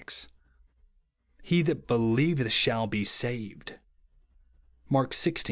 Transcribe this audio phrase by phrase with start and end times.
[1.43, 3.77] He that he lieveth shall be saved,"
[4.89, 5.37] (Mark xvi.